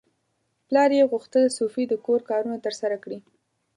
[0.67, 3.19] پلار یې غوښتل سوفي د کور کارونه ترسره کړي.